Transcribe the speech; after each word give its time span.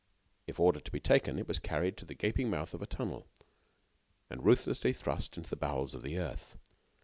If 0.47 0.59
ordered 0.59 0.83
to 0.85 0.91
be 0.91 0.99
taken, 0.99 1.37
it 1.37 1.47
was 1.47 1.59
carried 1.59 1.95
to 1.97 2.05
the 2.05 2.15
gaping 2.15 2.49
mouth 2.49 2.73
of 2.73 2.79
the 2.79 2.87
tunnel, 2.87 3.27
and 4.31 4.43
ruthlessly 4.43 4.93
thrust 4.93 5.37
into 5.37 5.51
the 5.51 5.55
bowels 5.55 5.93
of 5.93 6.01
the 6.01 6.17
earth. 6.17 6.57